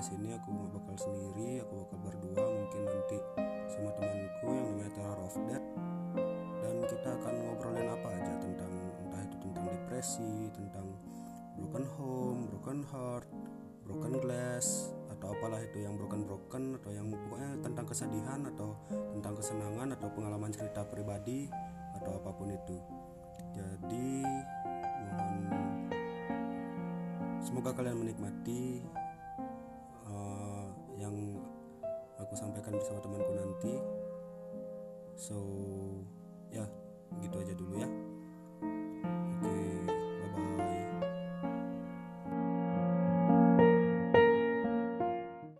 [0.00, 3.18] sendiri aku bakal berdua mungkin nanti
[3.68, 5.68] sama temanku yang namanya Terror of Death.
[6.64, 8.72] Dan kita akan ngobrolin apa aja tentang
[9.04, 10.86] entah itu tentang depresi tentang
[11.56, 13.28] broken home broken heart
[13.86, 19.34] broken glass atau apalah itu yang broken broken atau yang pokoknya tentang kesedihan atau tentang
[19.38, 21.46] kesenangan atau pengalaman cerita pribadi
[22.02, 22.76] atau apa pun itu.
[23.56, 24.26] Jadi
[25.06, 25.36] mohon
[27.40, 28.84] semoga kalian menikmati
[32.36, 33.72] sampaikan bersama temanku nanti.
[35.16, 35.40] So
[36.52, 36.68] ya
[37.24, 37.88] gitu aja dulu ya